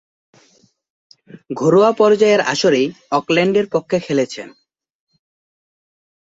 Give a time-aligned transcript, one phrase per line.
[1.51, 2.81] ঘরোয়া পর্যায়ের আসরে
[3.11, 4.47] অকল্যান্ডের পক্ষে খেলেছেন।